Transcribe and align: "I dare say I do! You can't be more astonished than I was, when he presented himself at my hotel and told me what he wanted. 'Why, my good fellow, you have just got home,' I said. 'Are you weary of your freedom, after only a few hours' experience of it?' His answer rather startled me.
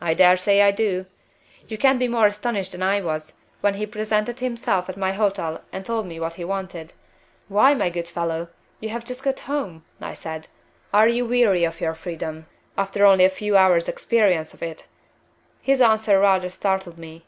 "I 0.00 0.12
dare 0.14 0.36
say 0.36 0.60
I 0.62 0.72
do! 0.72 1.06
You 1.68 1.78
can't 1.78 2.00
be 2.00 2.08
more 2.08 2.26
astonished 2.26 2.72
than 2.72 2.82
I 2.82 3.00
was, 3.00 3.34
when 3.60 3.74
he 3.74 3.86
presented 3.86 4.40
himself 4.40 4.88
at 4.88 4.96
my 4.96 5.12
hotel 5.12 5.62
and 5.72 5.86
told 5.86 6.06
me 6.08 6.18
what 6.18 6.34
he 6.34 6.44
wanted. 6.44 6.92
'Why, 7.46 7.72
my 7.72 7.88
good 7.88 8.08
fellow, 8.08 8.48
you 8.80 8.88
have 8.88 9.04
just 9.04 9.22
got 9.22 9.38
home,' 9.38 9.84
I 10.00 10.14
said. 10.14 10.48
'Are 10.92 11.06
you 11.06 11.24
weary 11.26 11.62
of 11.62 11.80
your 11.80 11.94
freedom, 11.94 12.46
after 12.76 13.06
only 13.06 13.24
a 13.24 13.30
few 13.30 13.56
hours' 13.56 13.88
experience 13.88 14.52
of 14.52 14.64
it?' 14.64 14.88
His 15.62 15.80
answer 15.80 16.18
rather 16.18 16.48
startled 16.48 16.98
me. 16.98 17.24